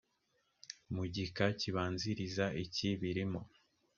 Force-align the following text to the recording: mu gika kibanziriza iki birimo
mu 0.93 1.03
gika 1.13 1.45
kibanziriza 1.59 2.45
iki 2.63 2.89
birimo 3.01 3.41